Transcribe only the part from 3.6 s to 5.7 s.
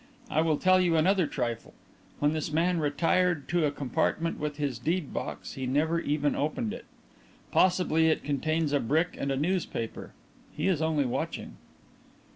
a compartment with his deed box, he